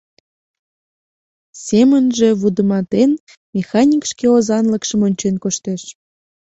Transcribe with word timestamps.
Семынже 1.65 2.27
вудыматен, 2.41 3.11
механик 3.55 4.03
шке 4.11 4.25
озанлыкшым 4.35 5.01
ончен 5.07 5.35
коштеш. 5.43 5.81